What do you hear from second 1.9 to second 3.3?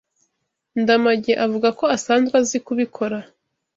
asanzwe azi kubikora.